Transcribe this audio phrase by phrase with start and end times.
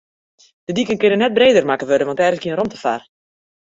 [0.67, 3.01] De diken kinne net breder makke wurde, want dêr is gjin romte foar.